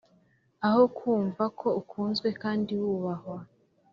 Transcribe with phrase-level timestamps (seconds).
[0.67, 3.37] aho kumva ko ukunzwe kandi wubahwa.